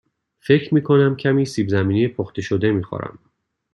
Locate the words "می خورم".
2.71-3.19